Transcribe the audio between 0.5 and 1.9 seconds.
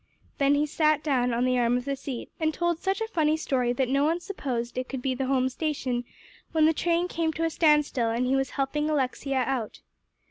he sat down on the arm of